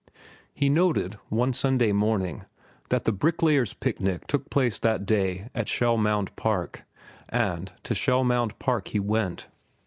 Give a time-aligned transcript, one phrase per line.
[0.55, 2.45] He noted, one Sunday morning,
[2.89, 6.85] that the Bricklayers' Picnic took place that day at Shell Mound Park,
[7.29, 9.47] and to Shell Mound Park he went.